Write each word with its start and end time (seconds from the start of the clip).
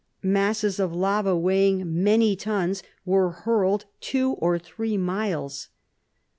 Masses 0.23 0.79
of 0.79 0.91
lava 0.95 1.37
weighing 1.37 2.03
many 2.03 2.35
tons 2.35 2.81
were 3.05 3.29
hurled 3.29 3.85
two 3.99 4.31
or 4.39 4.57
three 4.57 4.97
miles. 4.97 5.69